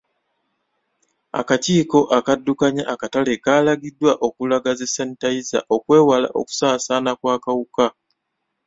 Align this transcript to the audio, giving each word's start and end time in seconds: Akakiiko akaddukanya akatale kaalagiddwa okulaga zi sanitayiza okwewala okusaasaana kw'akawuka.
Akakiiko 1.39 1.99
akaddukanya 2.17 2.83
akatale 2.93 3.33
kaalagiddwa 3.43 4.11
okulaga 4.27 4.71
zi 4.79 4.87
sanitayiza 4.93 5.59
okwewala 5.75 6.27
okusaasaana 6.39 7.11
kw'akawuka. 7.19 7.85